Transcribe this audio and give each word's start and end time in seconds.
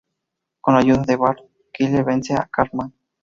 Con 0.61 0.73
la 0.73 0.79
ayuda 0.79 1.03
de 1.05 1.15
Bart, 1.15 1.41
Kyle 1.71 2.03
vence 2.03 2.33
a 2.33 2.49
Cartman. 2.51 2.91